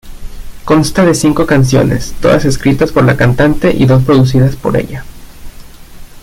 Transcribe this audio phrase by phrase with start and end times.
[0.65, 5.05] Consta de cinco canciones, todas escritas por la cantante y dos producidas por ella.